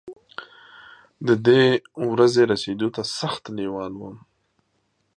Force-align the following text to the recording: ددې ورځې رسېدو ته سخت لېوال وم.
ددې 1.27 1.63
ورځې 2.09 2.43
رسېدو 2.51 2.87
ته 2.95 3.01
سخت 3.19 3.43
لېوال 3.57 3.93
وم. 3.97 4.17